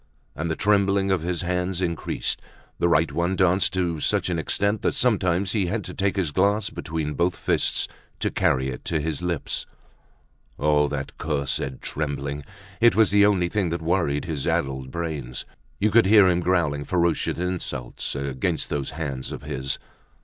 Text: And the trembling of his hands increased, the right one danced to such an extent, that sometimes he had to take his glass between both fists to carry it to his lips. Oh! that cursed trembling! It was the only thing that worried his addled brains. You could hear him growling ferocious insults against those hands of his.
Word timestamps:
And 0.35 0.49
the 0.49 0.55
trembling 0.55 1.11
of 1.11 1.21
his 1.21 1.43
hands 1.43 1.79
increased, 1.79 2.41
the 2.79 2.89
right 2.89 3.11
one 3.11 3.35
danced 3.35 3.71
to 3.73 3.99
such 3.99 4.29
an 4.29 4.39
extent, 4.39 4.81
that 4.81 4.95
sometimes 4.95 5.51
he 5.51 5.67
had 5.67 5.83
to 5.83 5.93
take 5.93 6.15
his 6.15 6.31
glass 6.31 6.71
between 6.71 7.13
both 7.13 7.35
fists 7.35 7.87
to 8.19 8.31
carry 8.31 8.69
it 8.69 8.83
to 8.85 8.99
his 8.99 9.21
lips. 9.21 9.67
Oh! 10.57 10.87
that 10.87 11.15
cursed 11.19 11.81
trembling! 11.81 12.43
It 12.79 12.95
was 12.95 13.11
the 13.11 13.27
only 13.27 13.47
thing 13.47 13.69
that 13.69 13.83
worried 13.83 14.25
his 14.25 14.47
addled 14.47 14.89
brains. 14.89 15.45
You 15.79 15.91
could 15.91 16.07
hear 16.07 16.27
him 16.27 16.39
growling 16.39 16.83
ferocious 16.83 17.37
insults 17.37 18.15
against 18.15 18.69
those 18.69 18.89
hands 18.97 19.31
of 19.31 19.43
his. 19.43 19.77